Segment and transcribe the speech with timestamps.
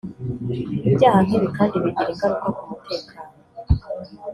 [0.87, 3.33] Ibyaha nk’ibi kandi bigira ingaruka ku mutekano